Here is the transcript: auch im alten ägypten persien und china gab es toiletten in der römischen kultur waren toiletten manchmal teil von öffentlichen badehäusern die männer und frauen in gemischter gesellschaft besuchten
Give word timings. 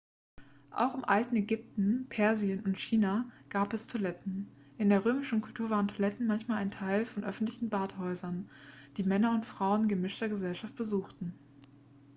auch 0.71 0.95
im 0.95 1.05
alten 1.05 1.35
ägypten 1.35 2.07
persien 2.09 2.61
und 2.61 2.79
china 2.79 3.29
gab 3.49 3.71
es 3.71 3.85
toiletten 3.85 4.51
in 4.79 4.89
der 4.89 5.05
römischen 5.05 5.41
kultur 5.41 5.69
waren 5.69 5.87
toiletten 5.89 6.25
manchmal 6.25 6.67
teil 6.71 7.05
von 7.05 7.23
öffentlichen 7.23 7.69
badehäusern 7.69 8.49
die 8.97 9.03
männer 9.03 9.29
und 9.35 9.45
frauen 9.45 9.83
in 9.83 9.89
gemischter 9.89 10.27
gesellschaft 10.27 10.75
besuchten 10.75 11.35